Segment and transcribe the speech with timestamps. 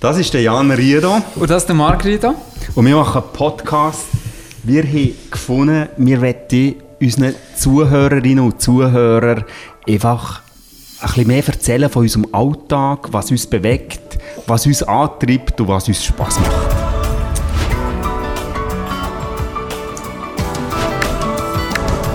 [0.00, 1.20] Das ist der Jan Riedo.
[1.34, 2.32] Und das ist der Marc Riedo.
[2.76, 4.06] Und wir machen einen Podcast.
[4.62, 9.42] Wir haben gefunden, wir wollen unseren Zuhörerinnen und Zuhörern
[9.88, 10.42] einfach
[11.00, 15.88] ein bisschen mehr erzählen von unserem Alltag, was uns bewegt, was uns antreibt und was
[15.88, 16.76] uns Spass macht.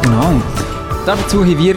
[0.03, 0.41] Genau.
[1.05, 1.75] Dazu haben wir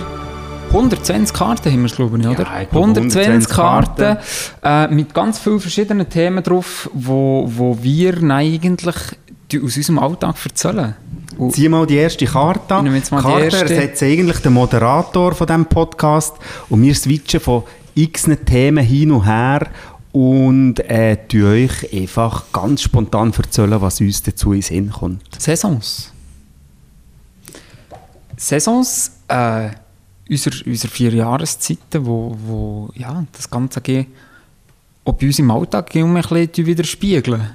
[0.69, 2.43] 120 Karten haben wir glaube ich, oder?
[2.43, 4.19] Ja, ich 120, 120 Karten
[4.63, 10.95] äh, mit ganz vielen verschiedenen Themen drauf, wo, wo wir eigentlich aus unserem Alltag erzählen.
[11.39, 13.03] Und Zieh mal die erste Karte an.
[13.11, 16.35] Karte ersetzt eigentlich den Moderator von diesem Podcast
[16.69, 19.69] und wir switchen von x Themen hin und her
[20.13, 25.41] und äh, euch einfach ganz spontan erzählen, was uns dazu in Sinn kommt.
[25.41, 26.13] Saisons.
[28.37, 29.71] Saisons, äh,
[30.29, 33.81] unsere, unsere vier Jahreszeiten, wo, wo ja, das Ganze
[35.05, 37.51] auch bei uns im Alltag ein bisschen widerspiegeln.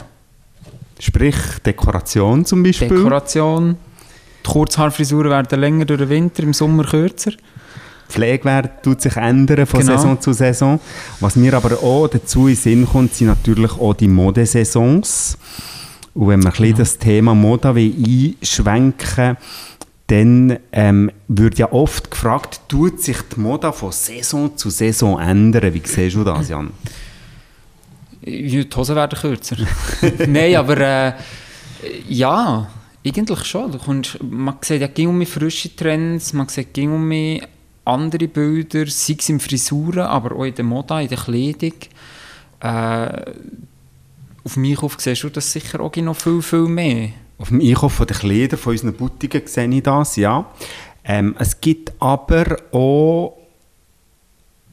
[1.00, 1.36] Sprich
[1.66, 2.90] Dekoration zum Beispiel.
[2.90, 3.76] Dekoration.
[4.46, 7.32] Die Kurzhaarfrisuren werden länger durch den Winter, im Sommer kürzer.
[8.08, 9.96] Pflegewert tut sich ändern von genau.
[9.96, 10.80] Saison zu Saison.
[11.20, 15.38] Was mir aber auch dazu in Sinn kommt, sind natürlich auch die Modesaisons.
[16.14, 16.78] Und wenn man genau.
[16.78, 19.38] das Thema Mode einschwenken will,
[20.12, 25.74] dann ähm, wird ja oft gefragt, tut sich die Mode von Saison zu Saison ändern?
[25.74, 26.72] Wie siehst du das, Jan?
[28.22, 29.56] Die Hosen werden kürzer.
[30.28, 31.14] Nein, aber äh,
[32.10, 32.70] ja,
[33.06, 33.72] eigentlich schon.
[33.72, 37.48] Du kommst, man sieht ja ging um frische Trends, man sieht ging um
[37.86, 41.74] andere Bilder, sei es in Frisuren, aber auch in der Mode, in der Kleidung.
[42.60, 43.32] Äh,
[44.44, 47.10] auf mich auf siehst du das sicher auch noch viel, viel mehr.
[47.42, 50.46] Auf dem Einkauf der Kleider von unseren Boutiquen sehe ich das, ja.
[51.04, 53.36] Ähm, es gibt aber auch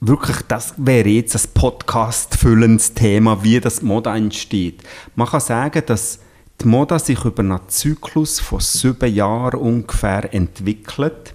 [0.01, 4.83] wirklich, das wäre jetzt ein Podcast-füllendes Thema, wie das Mode entsteht.
[5.17, 6.19] Man kann sagen, dass
[6.61, 11.33] die Mode sich über einen Zyklus von sieben Jahren ungefähr entwickelt.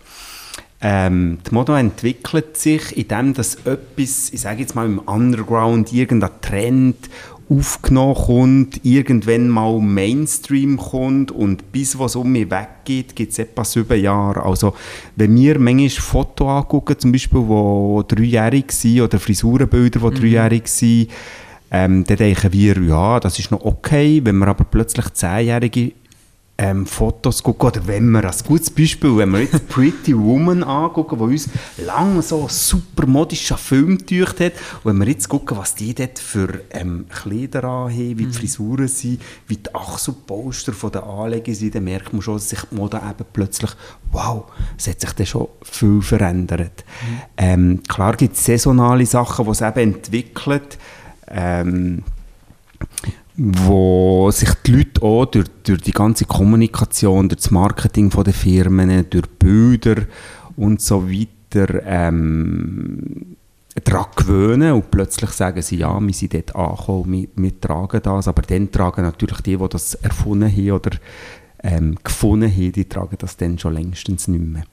[0.82, 6.42] Ähm, die Mode entwickelt sich, indem das etwas, ich sage jetzt mal im Underground, irgendein
[6.42, 7.10] Trend
[7.50, 13.64] aufgenommen kommt, irgendwann mal Mainstream kommt und bis was um mich weggeht, gibt es etwa
[13.64, 14.44] sieben Jahre.
[14.44, 14.74] Also
[15.16, 20.16] wenn wir manchmal Fotos angucken, zum Beispiel, die dreijährig sind, oder Frisurenbilder, die mhm.
[20.16, 21.10] dreijährig sind,
[21.72, 24.22] ähm, dann denken wir, ja, das ist noch okay.
[24.24, 25.94] Wenn wir aber plötzlich zehnjährige
[26.56, 31.18] ähm, Fotos gucken, oder wenn wir, als gutes Beispiel, wenn wir jetzt Pretty Woman angucken,
[31.18, 34.54] die uns lange so super modischer Film getaucht hat,
[34.84, 38.34] und wenn wir jetzt gucken, was die dort für ähm, Kleider anhaben, wie die mhm.
[38.34, 42.62] Frisuren sind, wie die Achselposter von den Anlegen sind, dann merkt man schon, dass sich
[42.72, 43.72] die Mode eben plötzlich,
[44.12, 44.46] wow,
[44.78, 46.86] es hat sich dann schon viel verändert.
[46.86, 47.22] Mhm.
[47.38, 50.78] Ähm, klar gibt es saisonale Sachen, die es eben entwickelt,
[51.28, 52.04] ähm,
[53.36, 59.10] wo sich die Leute auch durch, durch die ganze Kommunikation, durch das Marketing der Firmen,
[59.10, 60.04] durch Bilder
[60.56, 63.36] und so weiter ähm,
[63.84, 68.28] daran gewöhnen und plötzlich sagen sie, ja, wir sind dort angekommen, wir, wir tragen das,
[68.28, 70.92] aber dann tragen natürlich die, die das erfunden haben oder
[71.64, 74.64] ähm, gefunden haben, die tragen das dann schon längstens nicht mehr.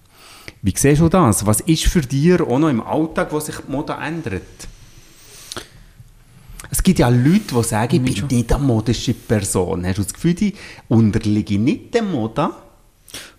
[0.61, 1.47] Wie siehst du das?
[1.47, 4.43] Was ist für dich auch noch im Alltag, wo sich die Mode ändert?
[6.71, 9.85] Es gibt ja Leute, die sagen, ich bin nicht eine modische Person.
[9.85, 10.55] Hast du das Gefühl, die
[10.89, 12.51] unterliegen nicht der Mode?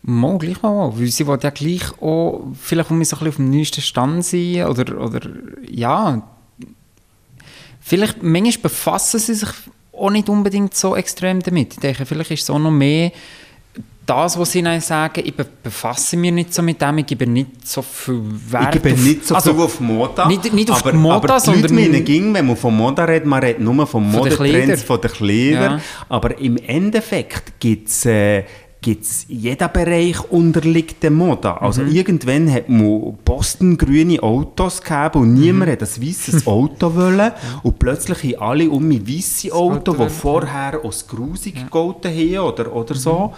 [0.02, 3.36] Mal gleich mal, weil sie wollen ja gleich auch vielleicht um so ein bisschen auf
[3.38, 5.22] dem neuesten Stand sein oder, oder
[5.70, 6.28] ja,
[7.80, 9.50] vielleicht manchmal befassen sie sich
[9.94, 11.74] auch nicht unbedingt so extrem damit.
[11.74, 13.12] Ich denke, vielleicht ist es auch noch mehr
[14.06, 17.68] das, was sie dann sagen, ich befasse mich nicht so mit dem, ich gebe nicht
[17.68, 20.28] so viel Wert Ich gebe auf, nicht so also, viel auf Mode.
[20.28, 21.78] Nicht, nicht auf aber, Mode, aber sondern...
[21.78, 25.74] Leute ging, wenn man von Mode redet, man redet nur von Modetrends, von den Kleidern.
[25.74, 25.82] Ja.
[26.10, 28.06] Aber im Endeffekt gibt es...
[28.06, 28.44] Äh,
[28.82, 31.62] gibt's, jeder Bereich unterliegt der Mode.
[31.62, 31.92] Also mhm.
[31.92, 35.74] irgendwann hat man Boston grüne Autos gehabt und niemand mhm.
[35.74, 37.32] hat ein weißes Auto wollen.
[37.62, 41.64] Und plötzlich haben alle um ein weiße Auto, die vorher aus grusig ja.
[41.64, 43.34] gegolten haben oder, oder so.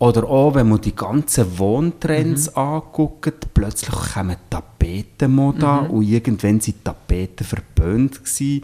[0.00, 2.56] Oder auch, wenn man die ganzen Wohntrends mhm.
[2.56, 5.90] anguckt, plötzlich kommen Tapetenmode mhm.
[5.90, 8.62] und irgendwann sind Tapeten verböhnt gewesen.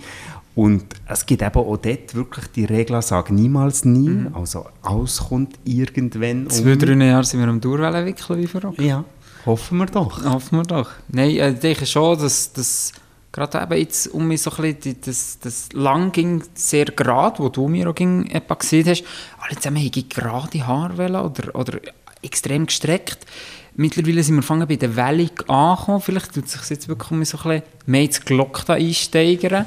[0.54, 4.08] Und es gibt eben auch dort wirklich die Regel, sag niemals nie.
[4.08, 4.34] Mhm.
[4.34, 6.78] Also alles kommt irgendwann Zwei, um.
[6.78, 8.80] drei Jahre sind wir am Durwellen wickeln wie verrückt.
[8.80, 9.04] Ja,
[9.44, 10.24] hoffen wir doch.
[10.24, 10.90] Hoffen wir doch.
[11.08, 12.50] Nein, äh, ich denke schon, dass...
[12.54, 12.92] dass
[13.36, 17.48] gerade eben jetzt um mich so ein bisschen, das, das lang ging sehr gerade, wo
[17.50, 18.28] du mir auch ging,
[18.58, 19.04] gesehen hast,
[19.38, 21.80] alle zusammen haben gerade Haare oder, oder
[22.22, 23.26] extrem gestreckt.
[23.74, 27.36] Mittlerweile sind wir fangen bei der Wellung angekommen, vielleicht tut sich jetzt wirklich um so
[27.36, 29.66] ein bisschen mehr ins Glock da einsteigern.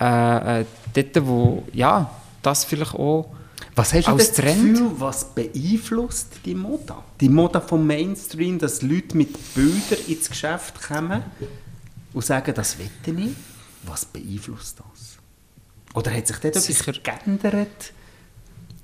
[0.00, 0.64] äh, äh,
[0.94, 2.10] dort, wo, ja,
[2.40, 3.26] das vielleicht auch
[3.74, 4.72] Was hast du das Trend?
[4.72, 7.04] Gefühl, was beeinflusst die Moda?
[7.20, 11.22] Die Moda vom Mainstream, dass Leute mit Bildern ins Geschäft kommen
[12.12, 13.30] und sagen, das wette ich.
[13.84, 15.18] Was beeinflusst das?
[15.94, 16.88] Oder hat sich dort Sicher.
[16.88, 17.92] etwas geändert?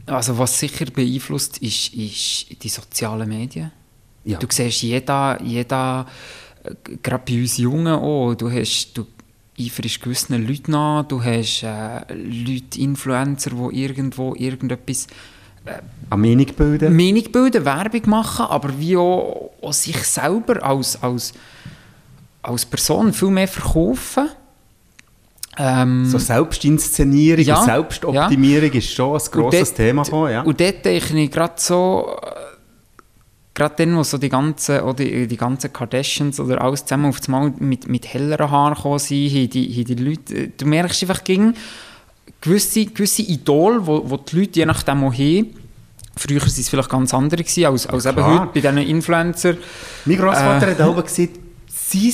[0.07, 3.71] Also was sicher beeinflusst, ist, ist die sozialen Medien.
[4.25, 4.39] Ja.
[4.39, 6.07] Du siehst jeder, jeder
[6.65, 9.07] äh, gerade bei uns Jungen auch, du hast, du
[9.59, 15.07] eiferst gewissen Leuten nach, du hast äh, Leute, Influencer, die irgendwo irgendetwas
[16.11, 16.91] An Meinungbilder?
[16.91, 21.33] Meinung bilden, Werbung machen, aber wie auch, auch sich selber als, als,
[22.43, 24.29] als Person viel mehr verkaufen.
[25.57, 30.03] Ähm, So Selbstinszenierung Ja, und Selbstoptimierung ist schon ein grosses dort- Thema.
[30.05, 30.43] Gekommen, ja.
[30.43, 32.31] Und dort denke ich gerade so, äh,
[33.55, 37.19] gerade dann, wo so die ganzen, oder die, die ganzen Kardashians oder alles zusammen auf
[37.27, 41.03] einmal mit, mit helleren Haaren gekommen sind, haben die, haben die Leute, äh, du merkst
[41.03, 41.55] einfach gegen
[42.41, 45.47] gewisse, gewisse Idole, wo, wo die Leute je nachdem auch haben,
[46.17, 49.55] früher waren es vielleicht ganz andere gewesen, als, als eben heute bei diesen Influencer.
[50.05, 50.71] Mein Großvater Äh.
[50.73, 51.31] hat auch gesagt,
[51.91, 52.13] sein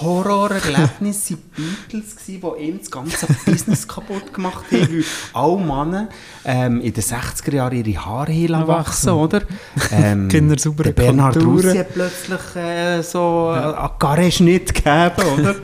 [0.00, 6.08] Horrorerlebnis waren Beatles, die ihm das ganze Business kaputt gemacht haben, weil alle Männer
[6.44, 9.42] ähm, in den 60er Jahren ihre Haare haben wachsen, oder?
[9.92, 11.36] Ähm, Kinder saubere der Bernhard.
[11.36, 15.54] Russi hat plötzlich äh, so äh, einen Garage-Schnitt gegeben, oder?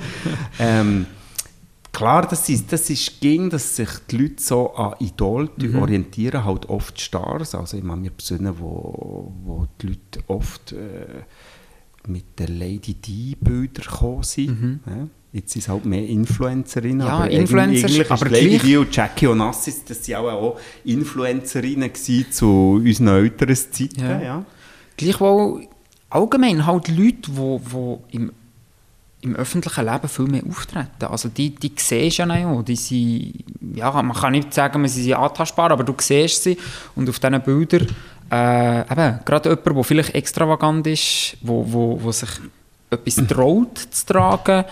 [0.59, 1.07] ähm,
[1.93, 6.67] Klar, das ist, das ist ging, dass sich die Leute so an Idol orientieren, halt
[6.71, 7.55] oft Stars.
[7.55, 11.25] Also ich mir besinnen, wo, wo die Leute oft äh,
[12.07, 14.81] mit der Lady D-Bildern gekommen sind.
[14.87, 15.09] Ja?
[15.33, 17.07] Jetzt sind es halt mehr Influencerinnen.
[17.07, 20.61] Ja, aber Influencer, eigentlich ist aber Lady D und Jackie Onassis, das waren auch, auch
[20.85, 21.91] Influencerinnen
[22.31, 24.01] zu unseren älteren Zeiten.
[24.01, 24.21] Ja.
[24.21, 24.45] Ja.
[24.97, 25.69] Gleichwohl
[26.11, 28.31] allgemein halt Leute, die wo, wo im,
[29.23, 31.07] im öffentlichen Leben viel mehr auftreten.
[31.07, 32.63] Also die, die siehst du ja auch.
[32.63, 33.45] Die sind,
[33.75, 36.59] ja, man kann nicht sagen, sie sind antastbar, aber du siehst sie
[36.95, 37.87] und auf diesen Bildern
[38.33, 42.31] äh, eben, gerade jemand, der vielleicht extravagant ist, wo, wo, wo sich
[42.91, 44.65] etwas traut zu tragen,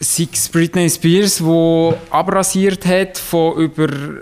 [0.00, 4.18] sei es Britney Spears, die abrasiert hat, von über äh,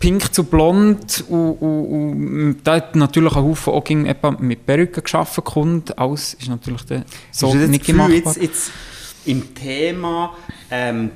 [0.00, 5.04] pink zu blond und, und, und da hat natürlich ein Haufen auch etwa mit Perücken
[5.04, 5.96] geschaffen kommt.
[5.96, 6.82] Alles ist natürlich
[7.30, 8.10] so das nicht Gefühl, gemacht.
[8.10, 8.72] jetzt, jetzt
[9.26, 10.34] im Thema
[10.70, 11.10] ähm,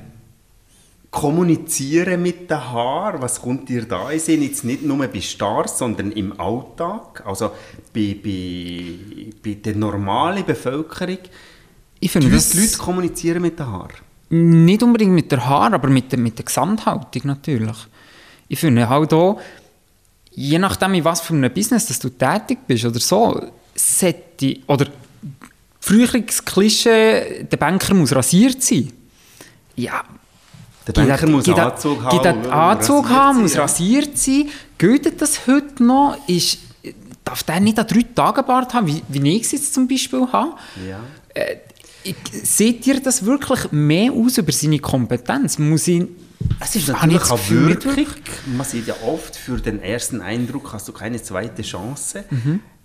[1.11, 4.43] Kommunizieren mit den Haaren, was kommt dir da in Sinn?
[4.43, 7.51] Jetzt nicht nur bei Stars, sondern im Alltag, also
[7.93, 11.17] bei, bei, bei der normalen Bevölkerung.
[11.99, 13.95] Ich Die finde, Leute, das die Leute kommunizieren mit den Haaren.
[14.29, 17.77] nicht unbedingt mit der Haar, aber mit der, mit der Gesamthaltung natürlich.
[18.47, 19.41] Ich finde halt auch,
[20.31, 24.87] je nachdem, in was für einem Business dass du tätig bist oder so, sollte, oder
[25.79, 28.91] früher das Klischee, der Banker muss rasiert sein.
[29.75, 30.03] Ja,
[30.93, 32.17] Der Banker muss gibt Anzug haben.
[32.17, 34.49] Und Anzug rasiert haben, muss rasiert sein.
[34.77, 36.17] Gilt das heute noch?
[36.27, 36.59] Ist,
[37.23, 40.25] darf der nicht an drei Tagen Bart haben, wie, wie ich es jetzt zum Beispiel
[40.31, 40.55] habe?
[40.87, 40.99] Ja.
[42.03, 45.59] Ich, seht ihr das wirklich mehr aus über seine Kompetenz?
[45.59, 46.05] Muss ich,
[46.59, 48.07] Es ist natürlich auch wirklich,
[48.47, 52.23] man sieht ja oft, für den ersten Eindruck hast du keine zweite Chance.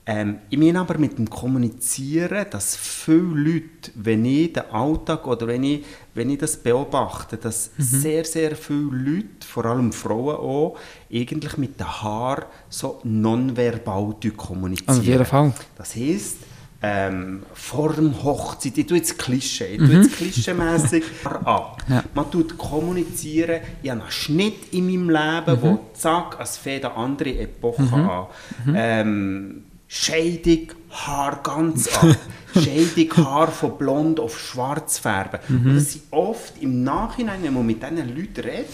[0.06, 5.46] Ähm, ich meine aber mit dem Kommunizieren, dass viele Leute, wenn ich den Alltag oder
[5.46, 10.76] wenn ich, wenn ich das beobachte, dass sehr, sehr viele Leute, vor allem Frauen auch,
[11.10, 14.98] eigentlich mit den Haaren so nonverbal kommunizieren.
[14.98, 15.52] Auf jeden Fall.
[15.78, 16.36] Das heisst,
[16.82, 21.82] ähm, vor dem Hochzeit, ich tue jetzt Klischee, ich tue jetzt klischeemässig ab.
[21.88, 22.04] Ja.
[22.12, 26.94] Man tut kommunizieren, ich habe einen Schnitt in meinem Leben, wo zack, es fängt eine
[26.94, 28.26] andere Epoche an.
[28.74, 29.64] Ähm,
[29.96, 32.16] Scheidung, Haar ganz ab.
[32.52, 35.38] Scheidung, Haar von blond auf schwarz färben.
[35.48, 38.66] Und das sind oft im Nachhinein, wenn man mit diesen Leuten redet,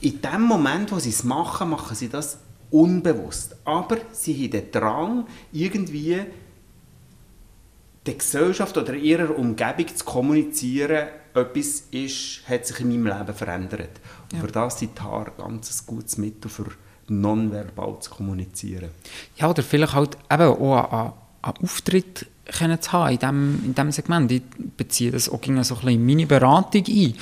[0.00, 2.38] in dem Moment, wo sie es machen, machen sie das
[2.70, 3.56] unbewusst.
[3.66, 6.22] Aber sie haben den Drang, irgendwie
[8.06, 14.00] der Gesellschaft oder ihrer Umgebung zu kommunizieren, etwas ist, hat sich in meinem Leben verändert.
[14.32, 16.68] Und für das sind die Haare ganz ein gutes Mittel, für
[17.10, 18.90] nonverbal zu kommunizieren.
[19.36, 21.12] ja, oder vielleicht halt eben auch einen,
[21.42, 24.32] einen Auftritt können zu haben in diesem in dem Segment.
[24.32, 24.42] Ich
[24.76, 27.14] beziehe das auch so ein bisschen in meine Beratung ein.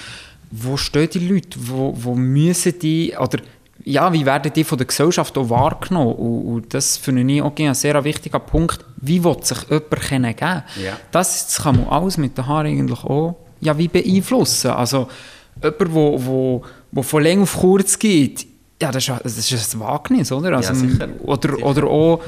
[0.51, 1.59] Wo stehen die Leute?
[1.61, 3.39] Wo, wo müssen die, oder
[3.85, 6.15] ja, wie werden die von der Gesellschaft auch wahrgenommen?
[6.15, 8.85] Und, und das finde ich auch ein sehr wichtiger Punkt.
[8.97, 10.63] Wie will sich jemand geben können?
[10.83, 10.99] Ja.
[11.11, 14.71] Das, das kann man alles mit den Haaren eigentlich auch ja, wie beeinflussen.
[14.71, 15.09] Also
[15.63, 16.63] jemand, der wo, wo,
[16.93, 18.47] wo von lang auf kurz geht,
[18.81, 20.57] ja, das ist, ein- das ist ein Wagnis, oder?
[20.57, 21.09] Also, Ja, sicher.
[21.23, 21.67] Oder, Sicher.
[21.67, 22.21] oder auch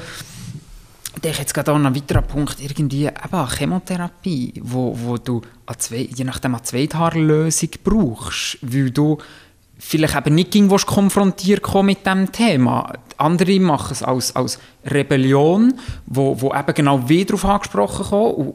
[1.15, 5.41] ich denke jetzt gerade an einen weiteren Punkt, irgendwie eben Chemotherapie, wo, wo du
[5.77, 9.17] zwei, je nachdem eine Zweithaarlösung brauchst, weil du
[9.77, 12.93] vielleicht eben nicht ging, konfrontiert mit diesem Thema.
[13.17, 15.73] Andere machen es als, als Rebellion,
[16.05, 18.53] wo, wo eben genau wieder darauf angesprochen kommen.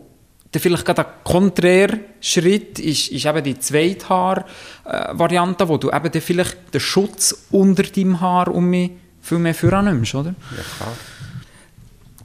[0.55, 6.23] Dann vielleicht gerade ein konträrer Schritt ist, ist eben die Zweithaar-Variante, wo du eben dann
[6.23, 10.37] vielleicht den Schutz unter deinem Haar um mich viel mehr vornimmst, oder?
[10.57, 10.93] Ja, klar.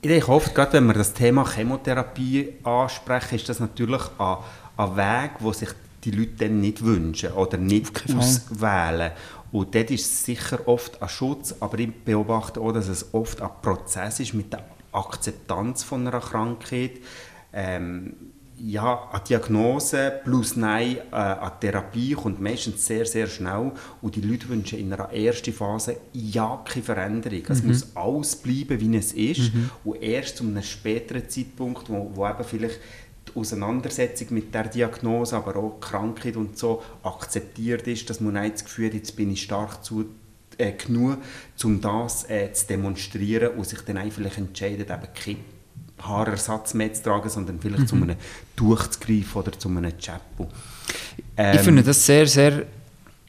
[0.02, 4.38] Ich oft, gerade wenn wir das Thema Chemotherapie ansprechen, ist das natürlich ein,
[4.78, 5.70] ein Weg, wo sich
[6.04, 9.12] die Leute dann nicht wünschen oder nicht auswählen.
[9.52, 13.42] Und dort ist es sicher oft ein Schutz, aber ich beobachte auch, dass es oft
[13.42, 17.00] ein Prozess ist mit der Akzeptanz von einer Krankheit.
[17.54, 18.14] Ähm,
[18.62, 24.22] ja, eine Diagnose plus Nein, äh, eine Therapie kommt meistens sehr, sehr schnell und die
[24.22, 27.44] Leute wünschen in einer ersten Phase ja keine Veränderung.
[27.48, 27.70] Es mhm.
[27.70, 29.70] muss alles bleiben, wie es ist mhm.
[29.86, 32.80] und erst zu einem späteren Zeitpunkt, wo, wo eben vielleicht
[33.30, 38.34] die Auseinandersetzung mit der Diagnose, aber auch die Krankheit und so akzeptiert ist, dass man
[38.34, 40.06] nicht das Gefühl hat, jetzt bin ich stark zu,
[40.58, 41.20] äh, genug,
[41.64, 45.38] um das äh, zu demonstrieren und sich dann einfach entscheidet, eben keine
[46.08, 47.88] Haarersatz mehr zu tragen, sondern vielleicht mhm.
[47.88, 48.16] zu einem
[48.56, 50.48] Tuch zu greifen oder zu einem Chapeau.
[51.38, 52.66] Ähm, ich finde das sehr, sehr,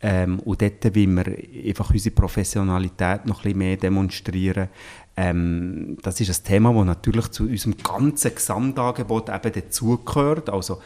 [0.00, 4.68] Ähm, und dort wollen wir einfach unsere Professionalität noch ein bisschen mehr demonstrieren.
[5.16, 10.50] Ähm, das ist ein Thema, das natürlich zu unserem ganzen Gesamtangebot eben dazugehört.
[10.50, 10.80] Also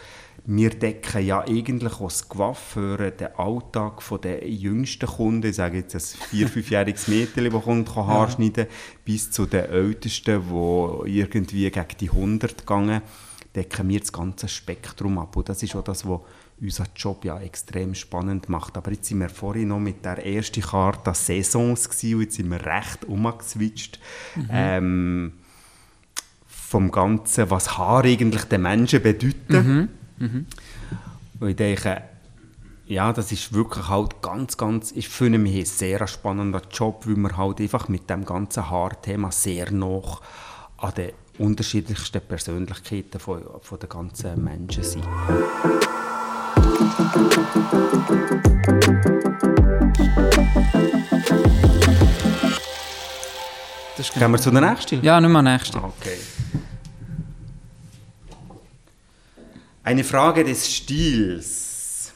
[0.45, 1.93] wir decken ja eigentlich
[2.29, 7.63] GWAF für den Alltag der jüngsten Kunden, ich sage jetzt ein vier-, fünfjähriges Mädchen, das
[7.63, 8.67] kommt, kann Haar schneiden,
[9.05, 13.03] bis zu den Ältesten, die irgendwie gegen die 100 gehen,
[13.55, 15.37] decken wir das ganze Spektrum ab.
[15.37, 16.21] Und das ist auch das, was
[16.61, 18.77] unseren Job ja extrem spannend macht.
[18.77, 22.51] Aber jetzt sind wir vorhin noch mit der ersten Karte Saisons gewesen, und jetzt sind
[22.51, 24.01] wir recht umgeswitcht.
[24.35, 24.49] Mhm.
[24.51, 25.33] Ähm,
[26.47, 29.89] vom Ganzen, was Haar eigentlich den Menschen bedeuten.
[30.19, 30.27] Mhm.
[30.27, 30.47] Mhm.
[31.41, 32.03] Und ich denke,
[32.87, 37.17] ja, das ist wirklich halt ganz, ganz, ich finde mich ein sehr spannender Job, weil
[37.17, 40.23] wir halt einfach mit dem ganzen Haarthema sehr noch
[40.79, 45.05] an den unterschiedlichsten Persönlichkeiten von, von den ganzen Menschen sind.
[54.19, 55.03] Gehen wir zu der nächsten?
[55.03, 55.79] Ja, nicht mehr nächste.
[55.79, 56.19] Okay.
[59.85, 62.13] Eine Frage des Stils.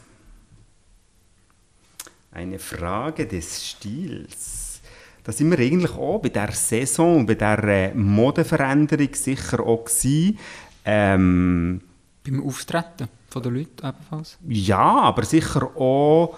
[2.32, 4.80] Eine Frage des Stils.
[5.22, 10.38] Da sind wir eigentlich auch bei der Saison, bei der äh, Modeveränderung sicher auch gewesen.
[10.84, 11.80] Ähm,
[12.24, 14.38] Beim Auftreten von den Leuten ebenfalls?
[14.46, 16.36] Ja, aber sicher auch,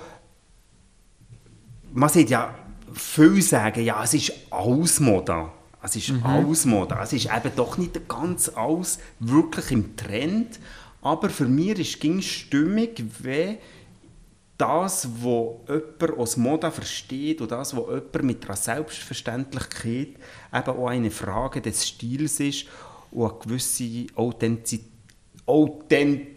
[1.92, 2.54] man sieht ja,
[2.92, 5.48] viele sagen, ja, es ist alles Mode.
[5.82, 6.24] Es ist mhm.
[6.24, 6.96] alles Mode.
[7.02, 10.58] Es ist eben doch nicht ganz alles wirklich im Trend.
[11.02, 13.58] Aber für mich ist es stimmig, wenn
[14.56, 20.08] das, was jemand aus Mode versteht und das, was jemand mit einer Selbstverständlichkeit
[20.54, 22.66] eben auch eine Frage des Stils ist
[23.10, 24.94] und eine gewisse Authentizität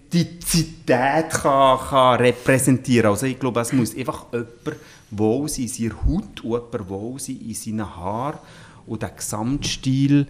[0.08, 4.78] Authentizität kann, kann repräsentieren Also ich glaube, es muss einfach jemand
[5.12, 8.40] wohl sein in seiner Haut und jemand wohl sein in seinen Haaren.
[8.86, 10.28] Und der Gesamtstil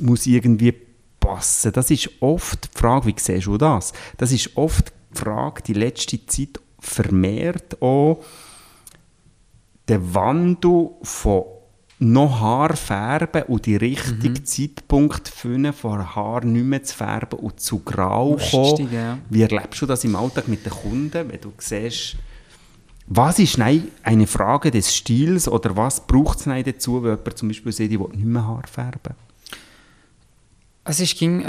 [0.00, 0.74] muss irgendwie
[1.18, 1.72] passen.
[1.72, 3.92] Das ist oft die Frage, wie siehst du das?
[4.18, 8.22] Das ist oft die Frage, die letzte Zeit vermehrt auch,
[9.88, 11.44] der Wandel von
[12.04, 17.58] noch Haar färben und die richtigen Zeitpunkt finden, vor Haar nicht mehr zu färben und
[17.58, 18.92] zu grau kommen.
[18.92, 19.18] ja.
[19.30, 22.16] Wie erlebst du das im Alltag mit den Kunden, wenn du siehst,
[23.06, 27.48] was ist nein, eine Frage des Stils oder was braucht es dazu, wenn jemand zum
[27.48, 29.14] Beispiel sieht, will nicht mehr Haar färben?
[30.84, 31.44] Es ist, ging,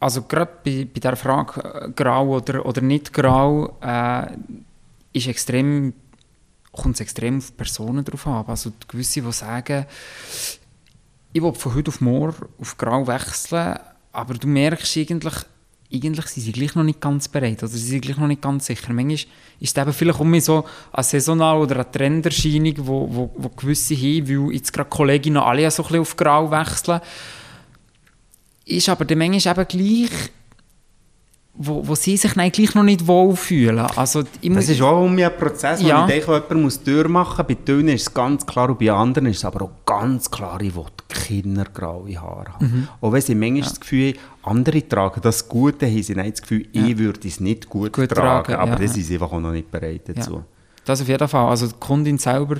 [0.00, 4.26] also gerade bei, bei der Frage äh, grau oder, oder nicht grau, äh,
[5.12, 5.94] ist extrem,
[6.72, 8.44] kommt es extrem auf Personen drauf an.
[8.46, 9.86] Also die gewisse, die sagen,
[11.32, 13.78] ich will von heute auf morgen auf grau wechseln,
[14.12, 15.34] aber du merkst eigentlich,
[15.92, 18.66] eigentlich sind sie gleich noch nicht ganz bereit oder sie sind gleich noch nicht ganz
[18.66, 18.92] sicher.
[18.92, 19.28] Manchmal ist
[19.60, 24.28] es eben vielleicht um so eine saisonal oder eine Trenderscheinung, wo, wo, wo gewisse haben,
[24.28, 27.00] weil jetzt gerade Kolleginnen alle so ein bisschen auf grau wechseln
[28.68, 30.30] ist aber dann manchmal eben gleich,
[31.60, 33.80] wo, wo sie sich dann gleich noch nicht wohlfühlen.
[33.96, 36.02] Also, Das muss- ist auch um ein Prozess, Ja.
[36.06, 37.44] ich denke, jemand muss durchmachen.
[37.48, 40.60] Bei Tönen ist es ganz klar und bei anderen ist es aber auch ganz klar,
[40.60, 42.64] ich will kindergraue Haare haben.
[42.66, 42.88] Mhm.
[43.00, 46.42] Auch wenn sie manchmal das Gefühl andere tragen das gut, dann haben sie nicht das
[46.42, 48.44] Gefühl, ich würde es nicht gut, Gut tragen.
[48.46, 48.88] tragen, aber ja, ja.
[48.88, 50.34] sind sie einfach auch noch nicht bereit dazu.
[50.34, 50.44] Ja,
[50.84, 51.48] das auf jeden Fall.
[51.48, 52.56] Also die Kundin selber,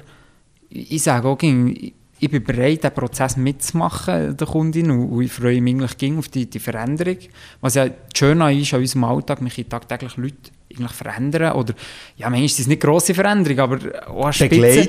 [0.70, 5.60] ich sage auch, ging, ich bin bereit, den Prozess mitzumachen, der Kundin, und, ich freue
[5.60, 7.18] mich eigentlich ging auf die, die Veränderung.
[7.60, 11.52] Was ja schön ist an unserem Alltag, mich tagtäglich Leute eigentlich verändern.
[11.52, 11.74] Oder,
[12.16, 14.88] ja, manchmal ist es nicht grosse Veränderung, aber auch eine Spitze.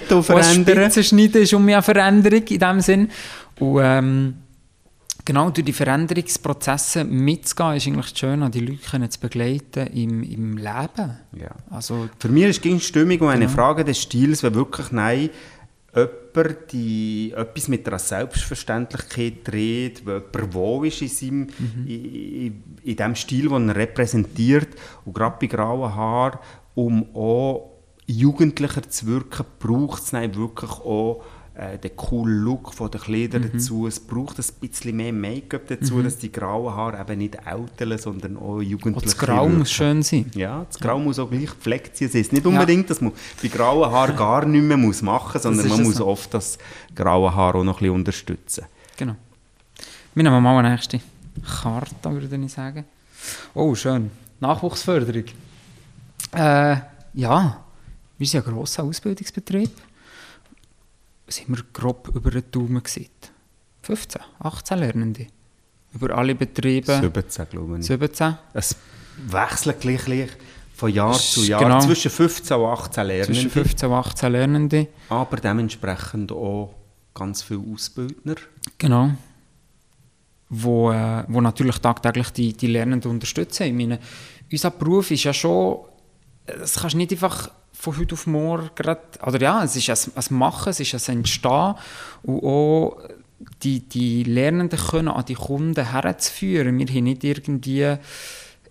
[0.53, 3.09] Spitzenschneiden ist um eine Veränderung in dem Sinn.
[3.59, 4.33] Und ähm,
[5.25, 10.23] genau durch die Veränderungsprozesse mitzugehen, ist eigentlich das Schöne, die Leute können zu begleiten im,
[10.23, 11.17] im Leben.
[11.37, 11.51] Ja.
[11.69, 13.55] Also, Für mich ist es Stimmung und eine Genau.
[13.55, 15.29] Frage des Stils, wenn wirklich nein,
[15.93, 21.87] jemand die etwas mit einer Selbstverständlichkeit dreht, wo jemand wohl ist in, seinem, Mhm.
[21.87, 24.69] in, in, dem Stil, den er repräsentiert.
[25.05, 26.39] Und gerade bei grauen Haaren,
[26.75, 27.71] um auch
[28.05, 31.23] jugendlicher zu wirken, braucht es wirklich auch
[31.59, 33.51] äh, den coolen Look von den Kleidern Mhm.
[33.53, 33.85] dazu.
[33.85, 38.37] Es braucht ein bisschen mehr Make-up dazu, dass die grauen Haare eben nicht ältern, sondern
[38.37, 39.57] auch und jugendlich das Grau wirken.
[39.59, 40.31] muss schön sein.
[40.35, 42.07] Ja, das Grau muss auch gleich gepflegt sein.
[42.07, 43.11] Es ist nicht unbedingt, dass man
[43.41, 46.07] bei grauen Haaren gar nichts mehr muss machen muss, sondern man muss so.
[46.07, 46.57] oft das
[46.95, 48.65] graue Haar auch noch ein bisschen unterstützen.
[48.97, 49.15] Genau.
[50.15, 51.01] Wir nehmen mal eine nächste
[51.61, 52.85] Karte, würde ich sagen.
[53.53, 54.11] Oh, schön.
[54.39, 55.25] Nachwuchsförderung.
[56.35, 56.75] Äh,
[57.13, 57.63] ja,
[58.17, 59.71] wir sind ein grosser Ausbildungsbetrieb.
[61.29, 63.09] Sind wir grob über den Daumen gesehen.
[63.83, 65.27] 15, 18 Lernende.
[65.93, 66.99] Über alle Betriebe.
[66.99, 67.85] 17, glaube ich.
[67.85, 68.37] 17.
[68.53, 68.75] Es
[69.27, 70.29] wechselt gleich, gleich
[70.73, 71.79] von Jahr zu Jahr genau.
[71.79, 74.87] zwischen 15 und 18 Lernende, Zwischen 15 und 18 Lernende.
[75.09, 76.73] aber dementsprechend auch
[77.13, 78.35] ganz viele Ausbildner.
[78.77, 79.11] Genau.
[80.49, 83.63] Wo, äh, wo natürlich tagtäglich die, die Lernenden unterstützen.
[83.63, 83.99] Ich meine,
[84.51, 85.79] unser Beruf ist ja schon,
[86.45, 90.11] das kannst du nicht einfach von heute auf morgen gerade, oder ja, es ist ein,
[90.13, 91.75] ein Machen, es ist ein Entstehen
[92.23, 92.97] und auch
[93.63, 96.77] die, die Lernenden können an die Kunden herzuführen.
[96.77, 97.95] Wir haben nicht irgendwie,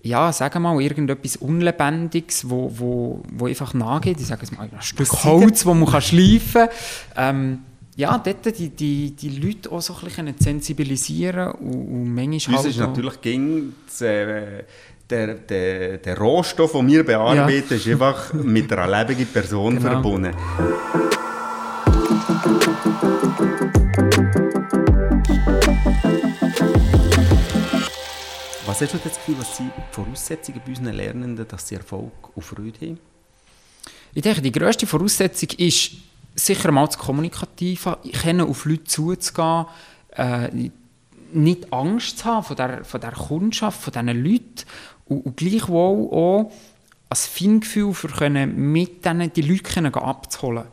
[0.03, 4.21] ja, sagen wir mal, irgendetwas Unlebendiges, wo, wo, wo einfach nachgeht.
[4.21, 6.69] Ich sage es mal, ein Stück Holz, das man kann schleifen
[7.15, 7.37] kann.
[7.37, 7.59] Ähm,
[7.97, 12.65] ja, dort die, die, die Leute auch so ein bisschen sensibilisieren und, und manchmal Uns
[12.65, 14.65] halt ist natürlich ging das, äh,
[15.11, 19.91] der, der, der Rohstoff, den wir bearbeiten, ist einfach mit einer lebenden Person Genau.
[19.91, 20.35] verbunden.
[28.67, 32.37] Was hast du das Gefühl, was sind die Voraussetzungen bei unseren Lernenden, dass sie Erfolg
[32.37, 32.99] und Freude haben?
[34.15, 35.93] Ich denke, die grösste Voraussetzung ist,
[36.35, 39.67] sicher mal das Kommunikative, können auf Leute zuzugehen,
[40.11, 40.71] äh,
[41.33, 44.55] nicht Angst zu haben von der, von der Kundschaft, von diesen Leuten
[45.09, 46.53] und, und gleichwohl auch
[47.11, 50.65] ein Feingefühl für können, mit denen die Leute abzuholen.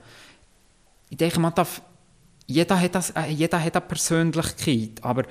[1.10, 1.82] Ich denke, man darf,
[2.48, 5.24] jeder, hat das, äh, jeder hat eine Persönlichkeit, aber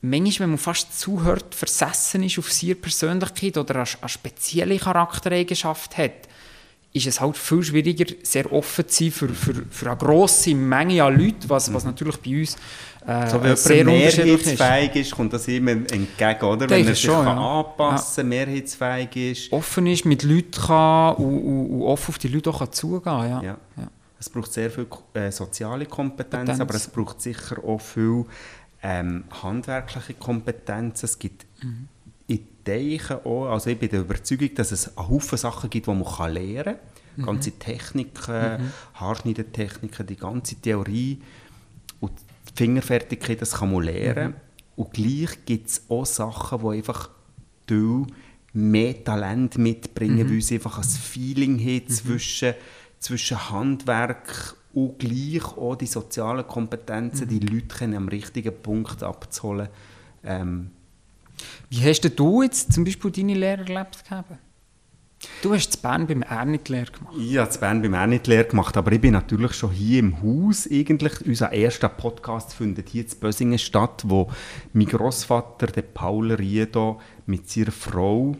[0.00, 5.98] manchmal, wenn man fast zuhört, versessen ist auf seine Persönlichkeit oder eine, eine spezielle Charaktereigenschaft
[5.98, 6.28] hat,
[6.94, 11.02] ist es halt viel schwieriger, sehr offen zu sein für, für, für eine grosse Menge
[11.02, 12.56] an Leuten, was, was natürlich bei uns
[13.06, 16.68] äh, So, wenn sehr mehrheitsfähig ist, kommt das immer entgegen, oder?
[16.68, 17.60] Wenn er ich sich schon, kann ja.
[17.60, 19.52] anpassen mehrheitsfähig ist.
[19.52, 23.02] Offen ist, mit Leuten kann und, und, und offen auf die Leute auch kann zugehen
[23.02, 23.28] kann.
[23.28, 23.42] Ja.
[23.42, 23.58] Ja.
[23.76, 23.88] Ja.
[24.20, 26.60] Es braucht sehr viel äh, soziale Kompetenz, Kompetenz.
[26.60, 28.24] aber es braucht sicher auch viel
[28.82, 31.02] ähm, handwerkliche Kompetenz.
[31.02, 31.44] Es gibt,
[32.32, 35.90] ich denke auch, also ich bin der Überzeugung, dass es einen Haufen Sachen gibt, die
[35.90, 36.76] man lernen
[37.16, 37.26] kann.
[37.26, 41.20] Ganze Techniken, Haarschneidetechniken, die ganze Theorie
[42.00, 42.12] und
[42.48, 44.34] die Fingerfertigkeit, das kann man lernen.
[44.76, 47.10] Und gleich gibt es auch Sachen, die einfach
[47.66, 48.06] du
[48.54, 52.54] mehr Talent mitbringen, weil sie einfach ein Feeling haben zwischen,
[52.98, 59.68] zwischen Handwerk und gleich auch die sozialen Kompetenzen, die Leute am richtigen Punkt abzuholen.
[60.24, 60.70] Ähm,
[61.70, 64.04] Wie hast du jetzt zum Beispiel deine Lehre erlebt?
[65.40, 67.14] Du hast in Bern beim Ernit Lehre gemacht.
[67.18, 70.20] Ich habe in Bern beim Ernit Lehre gemacht, aber ich bin natürlich schon hier im
[70.20, 71.24] Haus eigentlich.
[71.24, 74.30] Unser erster Podcast findet hier in Bösingen statt, wo
[74.72, 78.36] mein Großvater, der Paul Riedo, mit seiner Frau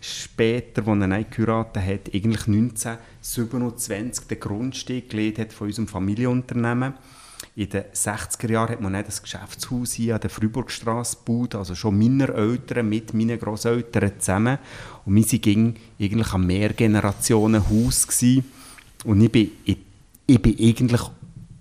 [0.00, 6.94] später, als er geheiratet hat, eigentlich 1927 den Grundstück gelegt hat von unserem Familienunternehmen.
[7.54, 11.74] In den 60er Jahren hat man dann das Geschäftshaus hier an der Freiburgstrasse gebaut, also
[11.74, 14.58] schon meine Eltern mit meinen Großeltern zusammen.
[15.04, 18.06] Und wir waren eigentlich ein Mehrgenerationenhaus.
[18.06, 18.44] Gewesen.
[19.04, 19.78] Und ich bin, ich,
[20.26, 21.02] ich bin eigentlich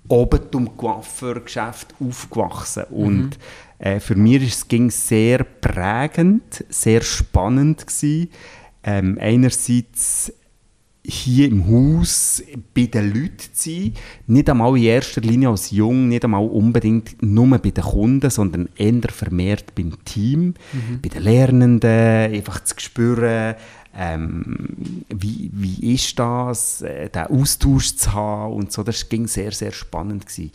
[0.08, 2.84] oben zum Coiffeurgeschäft aufgewachsen.
[2.92, 3.38] Und
[3.80, 7.88] äh, für mich war es ging sehr prägend, sehr spannend.
[7.88, 8.30] Gewesen.
[8.84, 10.32] Ähm, einerseits
[11.08, 12.44] hier im Haus
[12.76, 13.94] bei den Leuten zu sein,
[14.28, 18.68] nicht einmal in erster Linie als Jung, nicht einmal unbedingt nur bei den Kunden, sondern
[18.76, 21.02] eher vermehrt beim Team, mhm.
[21.02, 23.56] bei den Lernenden, einfach zu spüren,
[23.96, 29.52] ähm, wie, wie ist das, äh, den Austausch zu haben und so, das ging sehr,
[29.54, 30.52] sehr spannend gewesen.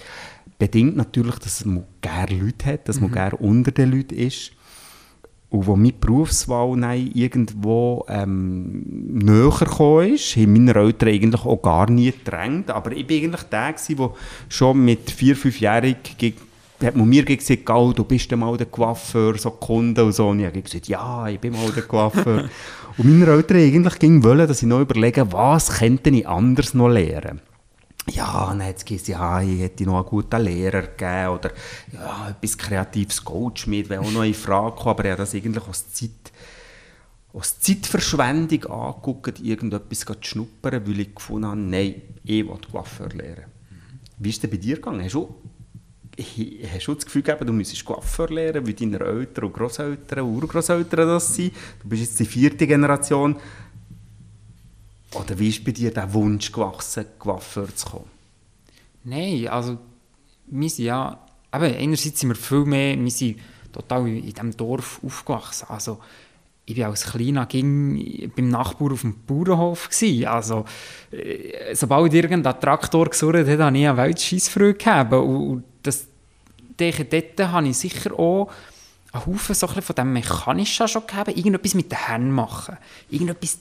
[0.59, 3.15] Bedingt natürlich, dass man gerne Leute hat, dass man mhm.
[3.15, 4.53] gerne unter den Leuten ist.
[5.53, 11.61] Und als meine Berufswahl nein, irgendwo ähm, näher gekommen ist, haben meine Eltern eigentlich auch
[11.61, 12.71] gar nie gedrängt.
[12.71, 14.11] Aber ich war eigentlich der, der
[14.49, 15.97] schon mit vier, fünfjährig
[16.83, 20.31] hat man mir gesagt, Gal, du bist mal der Coiffeur, so Kunde und so.
[20.31, 22.45] Und ich habe gesagt, ja, ich bin mal der Coiffeur.
[22.97, 27.41] und meine Eltern eigentlich wollen, dass ich noch überlege, was könnte ich anders noch lernen
[28.11, 31.53] ja, dann hat es gesagt, ja, ich hätte noch einen guten Lehrer gegeben oder
[31.93, 35.35] ja, etwas kreatives Coach mit, wäre auch noch in Frage gekommen, aber ich habe das
[35.35, 36.33] eigentlich als Zeit
[37.35, 43.45] als Zeitverschwendung angeguckt, irgendetwas zu schnuppern, weil ich gefunden habe, nein, ich will Coiffeur lernen.
[44.19, 45.03] Wie ist es bei dir gegangen?
[45.03, 45.35] Hast du,
[46.19, 50.43] hast du das Gefühl gehabt, du müsstest Coiffeur lernen, wie deine Eltern und Großeltern und
[50.43, 51.55] Urgroßeltern das sind?
[51.83, 53.37] Du bist jetzt die vierte Generation.
[55.15, 58.11] Oder wie ist bei dir der Wunsch gewachsen, Coiffeur zu kommen?
[59.05, 59.79] Nein, also
[60.47, 61.19] wir sind ja,
[61.55, 63.39] eben, einerseits sind wir viel mehr, wir sind
[63.73, 65.67] total in diesem Dorf aufgewachsen.
[65.69, 65.99] Also
[66.65, 69.89] ich war als Kleiner ging beim Nachbar auf dem Bauernhof.
[69.89, 70.27] Gewesen.
[70.27, 70.65] Also,
[71.11, 75.23] äh, sobald irgendein Traktor gesurrt hat, habe ich eine Weltscheissfreude gegeben.
[75.23, 76.07] Und das,
[76.77, 78.51] dort habe ich sicher auch
[79.13, 81.37] einen Haufen so von dem Mechanischen schon gegeben.
[81.37, 82.77] Irgendetwas mit den Händen machen.
[83.11, 83.59] Irgendetwas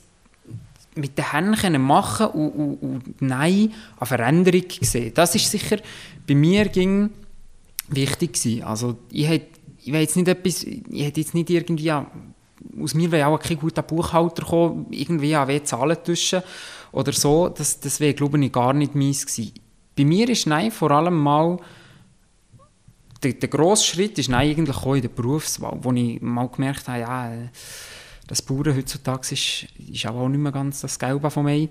[0.94, 5.12] mit den Händen machen und, und, und Nein an Veränderung sehen.
[5.14, 5.78] Das ist sicher
[6.26, 7.10] bei mir ging
[7.88, 8.62] wichtig gewesen.
[8.64, 13.26] Also ich hätte ich jetzt nicht etwas, ich hätte jetzt nicht irgendwie, aus mir wäre
[13.26, 16.42] auch kein guter Buchhalter kommen, irgendwie an Zahlen tuschen
[16.92, 19.52] oder so, das, das wäre, glaube ich, gar nicht meins gewesen.
[19.96, 21.58] Bei mir ist Nein vor allem mal,
[23.22, 26.86] der, der grosse Schritt ist Nein eigentlich auch in der Berufswahl, wo ich mal gemerkt
[26.86, 27.32] habe, ja,
[28.26, 31.68] das Bauern heutzutage ist, ist auch nicht mehr ganz das Gelbe von mir.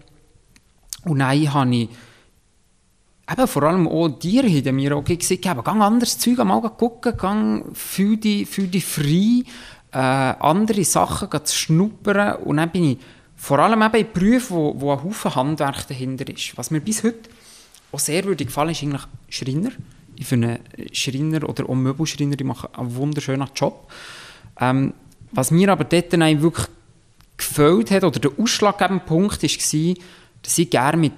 [1.06, 1.90] Und nein, habe ich
[3.32, 7.74] eben vor allem auch dir haben mir auch gesagt, geh anderes Zeug mal gucken, geh,
[7.74, 9.44] fühl dich, fühl dich frei,
[9.94, 12.98] äh, andere Sachen zu schnuppern und dann bin ich
[13.36, 16.56] vor allem eben in Berufen, wo, wo ein Haufen Handwerk dahinter ist.
[16.58, 17.30] Was mir bis heute
[17.92, 19.72] auch sehr würde gefallen ist eigentlich Schreiner.
[20.16, 20.60] Ich finde
[20.92, 23.92] Schreiner oder auch Möbelschreiner, die machen einen wunderschönen Job.
[24.60, 24.94] Ähm,
[25.32, 26.67] was mir aber dort dann wirklich
[27.38, 29.96] gefällt hat, oder der ausschlaggebende Punkt war,
[30.41, 31.13] dass ich gerne mit,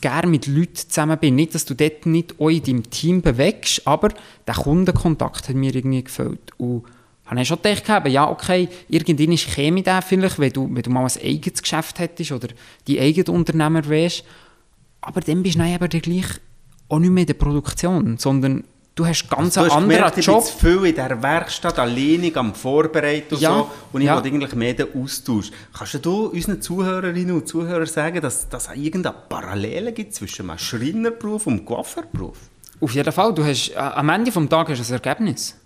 [0.00, 1.36] gerne mit Leuten zusammen bin.
[1.36, 4.10] Nicht, dass du dort nicht auch in deinem Team bewegst, aber
[4.46, 6.52] der Kundenkontakt hat mir irgendwie gefällt.
[6.58, 6.84] Und
[7.26, 11.04] habe ich schon gedacht, ja, okay, irgendwann Chemie da vielleicht, wenn du, wenn du mal
[11.04, 12.48] ein eigenes Geschäft hättest oder
[12.86, 14.24] die eigene Unternehmer wärst.
[15.00, 16.26] Aber dann bist du dann eben gleich
[16.88, 18.64] auch nicht mehr in der Produktion, sondern
[18.96, 20.44] du hast ganz also, einen anderen Job.
[20.44, 23.70] Ich bin viel in der Werkstatt, alleine am Vorbereiten und ja, so.
[23.92, 24.16] Und ich ja.
[24.16, 25.50] will eigentlich mehr den Austausch.
[25.72, 31.46] Kannst du unseren Zuhörerinnen und Zuhörern sagen, dass es irgendeine Parallele gibt zwischen einem Schreinerberuf
[31.46, 32.38] und einem Coiffeurberuf?
[32.80, 33.32] Auf jeden Fall.
[33.32, 35.56] Du hast, äh, am Ende des Tages hast du ein Ergebnis.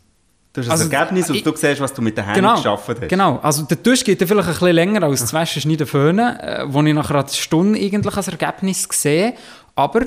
[0.52, 2.56] Du hast also, ein Ergebnis und ich, du siehst, was du mit den Händen genau,
[2.56, 3.08] geschafft hast.
[3.08, 6.64] Genau, also der Tisch geht vielleicht ein bisschen länger als das Waschen, Schneiden, Föhnen, äh,
[6.66, 9.34] wo ich nach einer Stunde eigentlich ein Ergebnis sehe.
[9.76, 10.06] Aber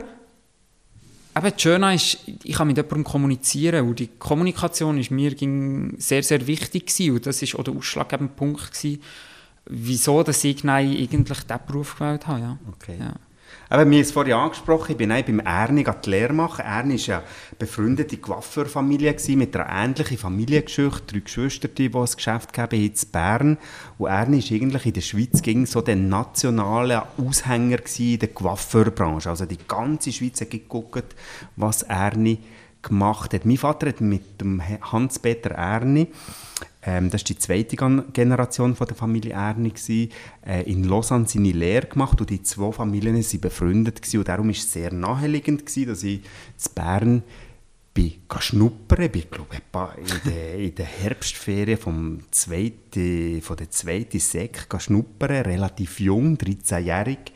[1.36, 5.36] Eben, das Schöne ist, ich kann mit jemandem kommunizieren und die Kommunikation ist mir
[5.98, 7.16] sehr, sehr wichtig gewesen.
[7.16, 9.02] und das war auch der ausschlaggebende Punkt gewesen,
[9.66, 11.26] wieso dass ich eigentlich diesen
[11.66, 12.40] Beruf gewählt habe.
[12.40, 12.58] Ja.
[12.72, 12.98] Okay.
[13.00, 13.14] Ja.
[13.74, 16.64] Wir haben es vorhin angesprochen, ich bin auch beim Ernie die Lehre machen.
[16.64, 17.24] Ernie war eine
[17.58, 23.58] befreundete Coiffeurfamilie mit einer ähnlichen Familiengeschichte, drei Geschwister, die ein Geschäft haben in Bern.
[23.98, 29.32] Und Ernie war eigentlich in der Schweiz gegen so der nationale Aushänger in der Coiffeurbranche.
[29.32, 31.16] Also die ganze Schweiz hat geguckt,
[31.56, 32.38] was Ernie
[32.84, 33.44] gemacht hat.
[33.44, 36.10] Mein Vater hat mit dem Hans-Peter Erni,
[36.86, 37.76] ähm, das war die zweite
[38.14, 40.10] Generation von der Familie Erni, gewesen,
[40.46, 44.48] äh, in Lausanne seine Lehre gemacht und die zwei Familien waren befreundet gewesen, und darum
[44.48, 47.24] war es sehr naheliegend, gewesen, dass ich in Bern
[47.94, 49.56] bin schnuppern, bin, glaube
[49.98, 57.32] in der, in der Herbstferien vom zweiten, von der zweiten Sek schnuppern, relativ jung, 13-jährig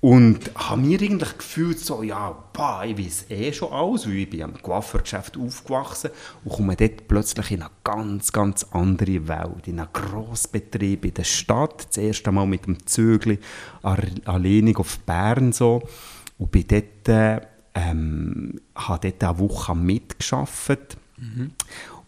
[0.00, 4.30] und habe mir eigentlich gefühlt, so, ja, bah, ich weiß eh schon alles, weil ich
[4.30, 6.10] bin am Coiffeurgeschäft aufgewachsen
[6.42, 11.24] und komme dort plötzlich in eine ganz, ganz andere Welt, in einen Grossbetrieb in der
[11.24, 13.38] Stadt, das erste Mal mit dem Zügel
[13.82, 15.82] alleine auf Bern so.
[16.38, 21.52] Und bin dort, ähm, habe dort eine Woche mitgearbeitet mhm.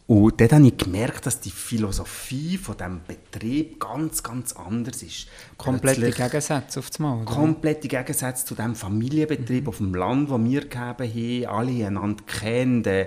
[0.09, 5.29] Und dann habe ich gemerkt, dass die Philosophie von diesem Betrieb ganz, ganz anders ist.
[5.57, 7.33] Komplette Gegensätze auf das Mal, oder?
[7.33, 9.69] Komplette Gegensätze zu dem Familienbetrieb mhm.
[9.69, 11.47] auf dem Land, wo wir gegeben haben.
[11.47, 12.85] Alle einander kennen.
[12.85, 13.07] Äh,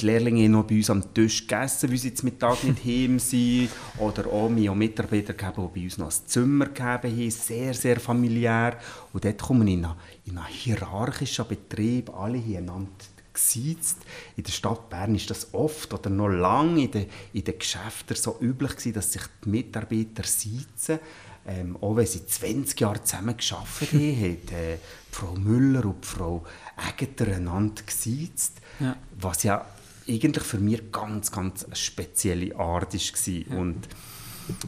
[0.00, 3.18] die Lehrlinge haben noch bei uns am Tisch gegessen, weil sie jetzt Mittag nicht heim
[3.18, 3.68] sind.
[3.98, 7.30] Oder auch wir haben Mitarbeiter gegeben, die bei uns noch ein Zimmer gegeben haben.
[7.30, 8.78] Sehr, sehr familiär.
[9.12, 12.10] Und dort kommen wir in einen, in einen hierarchischen Betrieb.
[12.16, 13.98] Alle haben einander gesiezt.
[14.36, 18.16] In der Stadt Bern ist das oft oder noch lange in den, in den Geschäften
[18.16, 21.00] so üblich gewesen, dass sich die Mitarbeiter siezen.
[21.46, 24.78] Ähm, auch wenn sie 20 Jahre zusammen gearbeitet haben, äh,
[25.10, 26.44] Frau Müller und Frau
[26.98, 28.62] Egger einander gesiezt.
[28.80, 28.96] Ja.
[29.20, 29.66] Was ja
[30.08, 33.32] eigentlich für mich ganz, ganz spezielle Art war.
[33.32, 33.56] Ja.
[33.56, 33.88] Und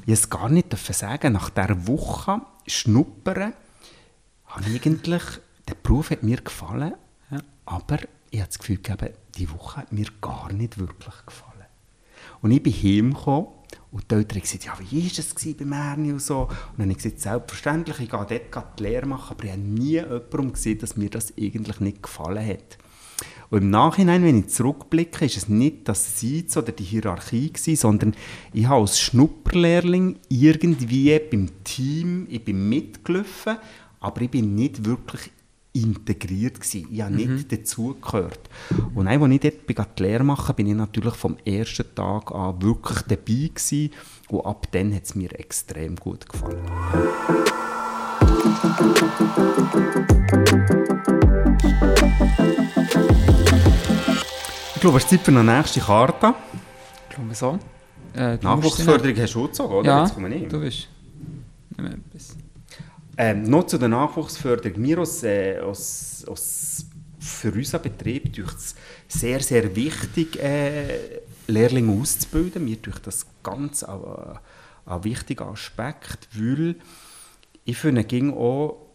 [0.07, 3.53] ich es gar nicht sagen, nach dieser Woche Schnuppern,
[4.47, 5.23] habe ich eigentlich,
[5.69, 6.95] der Beruf hat mir gefallen,
[7.31, 7.39] ja.
[7.67, 7.99] aber
[8.31, 11.53] ich habe das Gefühl gehabt, die Woche hat mir gar nicht wirklich gefallen.
[12.43, 13.49] Und ich bin heimgekommen
[13.93, 16.43] und die Eltern haben gesagt, ja, wie war es bei Ernie und so.
[16.43, 19.61] Und dann habe ich gesagt, selbstverständlich, ich gehe dort die Lehre machen, aber ich habe
[19.61, 22.79] nie jemandem gesehen, dass mir das eigentlich nicht gefallen hat.
[23.49, 27.77] Und im Nachhinein, wenn ich zurückblicke, ist es nicht das Sitz oder die Hierarchie gewesen,
[27.77, 28.17] sondern
[28.53, 33.59] ich habe als Schnupperlehrling irgendwie beim Team, ich bin mitgelaufen,
[34.01, 35.31] aber ich bin nicht wirklich
[35.83, 36.89] integriert gewesen.
[36.91, 37.35] Ich habe mhm.
[37.35, 38.41] nicht dazugehört.
[38.95, 42.63] Und als ich dort bin, die Lehre machen bin ich natürlich vom ersten Tag an
[42.63, 43.91] wirklich dabei gewesen.
[44.29, 46.59] Und ab dann hat es mir extrem gut gefallen.
[54.75, 56.35] Ich glaube, es ist Zeit für eine nächste Karte.
[57.09, 57.59] Ich glaube so.
[58.15, 59.89] Äh, Nachwuchsförderung hast du auch, oder?
[59.89, 60.89] Ja, Jetzt kommen wir du bist.
[63.19, 64.83] Ähm, noch zu der Nachwuchsförderung.
[64.83, 66.87] Wir als, äh, als, als
[67.19, 68.75] für unseren Betrieb durch es
[69.09, 72.67] sehr, sehr wichtig, äh, Lehrlinge auszubilden.
[72.67, 74.39] Wir durch das ganz ein,
[74.85, 76.77] ein wichtiger Aspekt, weil
[77.65, 78.86] ich finde, ging auch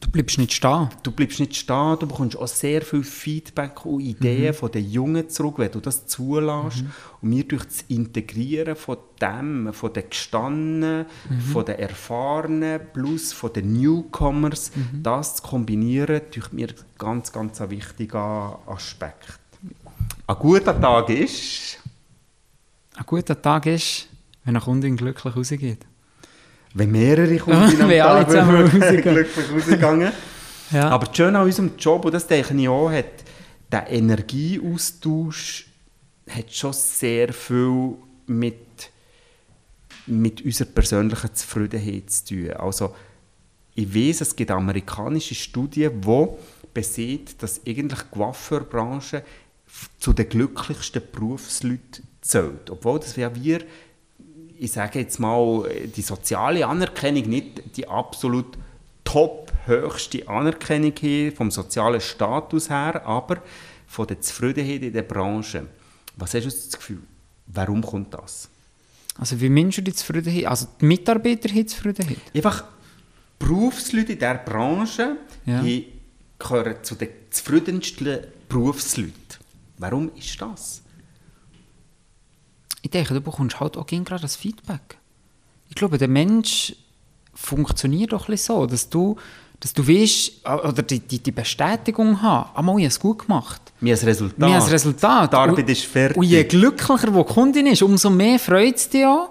[0.00, 0.88] Du bleibst nicht stehen.
[1.02, 4.54] Du bleibst nicht stehen, du bekommst auch sehr viel Feedback und Ideen mhm.
[4.54, 6.82] von den Jungen zurück, wenn du das zulässt.
[6.82, 6.90] Mhm.
[7.20, 11.40] Und wir durch das Integrieren von dem, von den Gestandenen, mhm.
[11.40, 15.02] von den Erfahrenen, plus von den Newcomers, mhm.
[15.02, 19.38] das zu kombinieren, durch mir ganz, ganz ein wichtiger Aspekt.
[20.26, 21.78] Ein guter Tag ist...
[22.94, 24.08] Ein guter Tag ist,
[24.44, 25.84] wenn eine Kundin glücklich rausgeht.
[26.74, 30.12] Wenn mehrere Kunden am Tag glücklich rausgegangen.
[30.70, 30.90] ja.
[30.90, 33.24] Aber das Schöne an unserem Job, und das denke ich auch, hat
[33.70, 35.66] der Energieaustausch
[36.28, 37.94] hat schon sehr viel
[38.26, 38.90] mit,
[40.06, 42.52] mit unserer persönlichen Zufriedenheit zu tun.
[42.52, 42.94] Also,
[43.74, 46.26] ich weiß, es gibt amerikanische Studien, die
[46.74, 49.22] besieht, dass eigentlich die Coiffeurbranche
[49.98, 52.70] zu den glücklichsten Berufsleuten zählt.
[52.70, 53.60] Obwohl das ja wir
[54.58, 58.58] ich sage jetzt mal, die soziale Anerkennung nicht die absolut
[59.04, 63.42] top höchste Anerkennung hier vom sozialen Status her, aber
[63.86, 65.66] von der Zufriedenheit in der Branche.
[66.16, 67.02] Was hast du das Gefühl?
[67.46, 68.48] Warum kommt das?
[69.18, 70.46] Also wie Menschen die Zufriedenheit?
[70.46, 72.18] Also die Mitarbeiter haben Zufriedenheit?
[72.34, 72.64] Einfach
[73.38, 75.16] Berufsleute in dieser Branche
[75.46, 75.62] ja.
[76.38, 78.18] gehören zu den zufriedensten
[78.48, 79.12] Berufsleuten.
[79.78, 80.82] Warum ist das?
[82.82, 84.98] Ich denke, du bekommst halt auch gerade das Feedback.
[85.68, 86.74] Ich glaube, der Mensch
[87.34, 89.16] funktioniert doch so, dass du,
[89.60, 93.60] dass du weißt, oder die, die, die Bestätigung hast, ah, ich habe es gut gemacht.
[93.80, 94.38] Mir ein Resultat.
[94.38, 95.32] Mir ein Resultat.
[95.32, 96.16] Die Arbeit ist fertig.
[96.16, 99.28] Und je glücklicher die Kundin ist, umso mehr freut es dich an.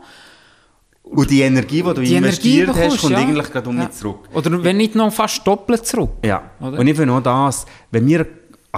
[1.04, 3.18] Und die Energie, die du Die investiert Energie hast, bekommst, kommt ja.
[3.20, 3.92] eigentlich gerade um Ja.
[3.92, 4.20] zurück.
[4.34, 6.12] Oder wenn nicht noch fast doppelt zurück.
[6.24, 6.80] Ja, Oder?
[6.80, 8.28] und ich finde auch das, wenn wir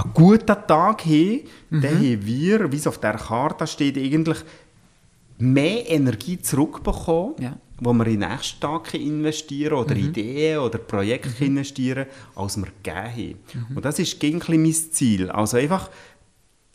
[0.05, 1.81] einen guten Tag haben, Mhm.
[1.81, 4.37] dann haben wir, wie es auf der Karte steht, eigentlich
[5.37, 7.57] mehr Energie zurückbekommen, Ja.
[7.79, 13.37] wo wir in den nächsten Tag investieren oder Ideen oder Projekte investieren, als wir gegeben
[13.53, 13.75] haben.
[13.75, 15.29] Und das ist ein mein Ziel.
[15.29, 15.89] Also einfach,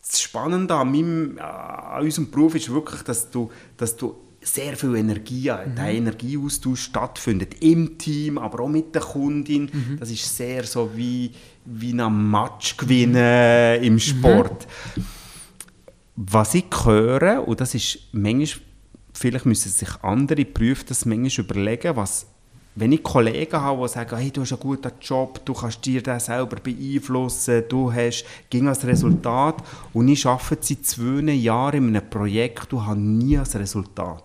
[0.01, 4.95] das Spannende an, meinem, an unserem Beruf ist wirklich, dass du, dass du sehr viel
[4.95, 5.75] Energie, mhm.
[5.75, 9.97] der Energieaustausch stattfindet im Team, aber auch mit der Kundin.
[9.99, 11.31] Das ist sehr so wie,
[11.65, 14.67] wie ein Match gewinnen im Sport.
[16.15, 18.63] Was ich höre, und das ist manchmal,
[19.13, 22.27] vielleicht müssen sich andere Berufe das manchmal überlegen, was,
[22.75, 26.01] wenn ich Kollegen habe, die sagen, hey, du hast einen guten Job, du kannst dir
[26.01, 31.95] das selber beeinflussen, du hast ging als Resultat und ich arbeite seit zwei Jahren in
[31.95, 34.23] einem Projekt und habe nie ein Resultat.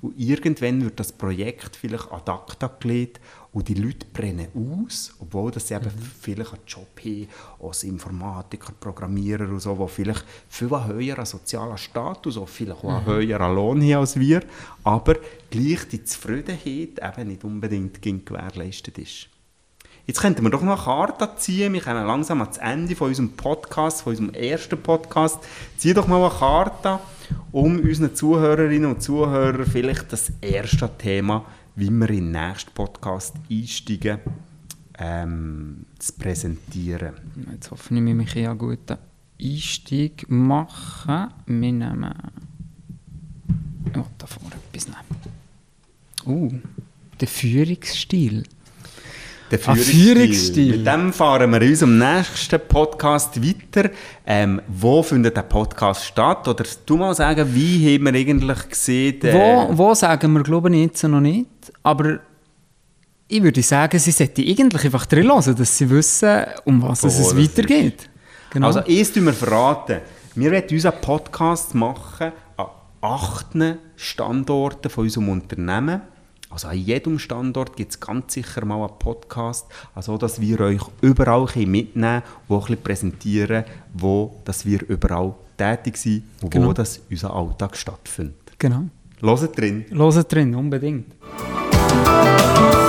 [0.00, 3.20] Und irgendwann wird das Projekt vielleicht ad acta gelegt
[3.52, 7.28] und die Leute brennen aus, obwohl das sie eben vielleicht einen Job haben,
[7.62, 13.06] als Informatiker, Programmierer und so, die vielleicht viel höheren sozialen Status oder vielleicht auch einen
[13.06, 14.42] höheren Lohn haben als wir,
[14.84, 15.16] aber
[15.50, 19.28] gleich die Zufriedenheit eben nicht unbedingt gewährleistet ist.
[20.04, 21.72] Jetzt könnten wir doch noch eine Karte ziehen.
[21.74, 25.38] Wir kommen langsam ans Ende von unserem Podcast, von unserem ersten Podcast.
[25.76, 26.98] Zieh doch mal eine Karte,
[27.52, 31.44] um unseren Zuhörerinnen und Zuhörern vielleicht das erste Thema,
[31.76, 34.18] wie wir in den nächsten Podcast einsteigen,
[34.98, 37.14] ähm, zu präsentieren.
[37.52, 38.98] Jetzt hoffe ich, wir mich einen guten
[39.40, 41.28] Einstieg machen.
[41.46, 42.14] Wir nehmen.
[43.96, 45.22] Oh, da vorne etwas nehmen.
[46.24, 46.52] Uh,
[47.20, 48.44] der Führungsstil.
[49.50, 50.78] Der Ah, Führungsstil.
[50.78, 53.90] Mit dem fahren wir in unserem nächsten Podcast weiter.
[54.24, 56.48] Ähm, wo findet der Podcast statt?
[56.48, 59.20] Oder du mal sagen, wie haben wir eigentlich gesehen?
[59.22, 61.46] äh, Wo, wo sagen wir, glaube ich, jetzt noch nicht.
[61.82, 62.20] Aber
[63.28, 67.18] ich würde sagen, sie sollten eigentlich einfach drin hören, dass sie wissen, um was es
[67.18, 68.08] Wo das weitergeht.
[68.50, 68.66] Genau.
[68.66, 70.00] Also, erst wir verraten,
[70.34, 72.66] wir werden unseren Podcast machen an
[73.00, 73.46] acht
[73.96, 76.02] Standorten von unserem Unternehmen.
[76.50, 80.82] Also an jedem Standort gibt es ganz sicher mal einen Podcast, also dass wir euch
[81.00, 83.64] überall mitnehmen und auch ein bisschen präsentieren,
[83.94, 86.72] wo dass wir überall tätig sind und wo Genau.
[86.74, 88.52] das unser Alltag stattfindet.
[88.58, 88.84] genau.
[89.22, 89.86] Hört drin.
[89.90, 91.06] Hören drin, unbedingt.
[91.94, 92.81] Thank you.